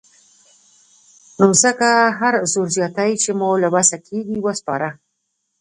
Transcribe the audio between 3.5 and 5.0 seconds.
له وسې کېږي وسپاره.